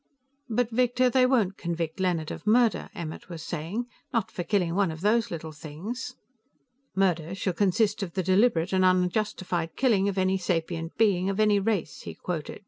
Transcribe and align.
"But, 0.49 0.71
Victor, 0.71 1.11
they 1.11 1.27
won't 1.27 1.57
convict 1.59 1.99
Leonard 1.99 2.31
of 2.31 2.47
murder," 2.47 2.89
Emmert 2.95 3.29
was 3.29 3.43
saying. 3.43 3.85
"Not 4.11 4.31
for 4.31 4.43
killing 4.43 4.73
one 4.73 4.89
of 4.89 5.01
those 5.01 5.29
little 5.29 5.51
things." 5.51 6.15
"'Murder 6.95 7.35
shall 7.35 7.53
consist 7.53 8.01
of 8.01 8.13
the 8.13 8.23
deliberate 8.23 8.73
and 8.73 8.83
unjustified 8.83 9.75
killing 9.75 10.09
of 10.09 10.17
any 10.17 10.39
sapient 10.39 10.97
being, 10.97 11.29
of 11.29 11.39
any 11.39 11.59
race,'" 11.59 12.01
he 12.01 12.15
quoted. 12.15 12.59